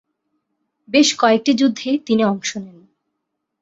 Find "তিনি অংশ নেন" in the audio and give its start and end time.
2.07-2.77